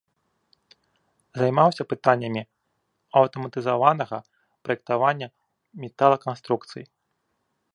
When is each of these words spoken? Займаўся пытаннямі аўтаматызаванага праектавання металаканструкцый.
Займаўся 1.41 1.83
пытаннямі 1.91 2.43
аўтаматызаванага 3.21 4.19
праектавання 4.69 5.27
металаканструкцый. 5.85 6.83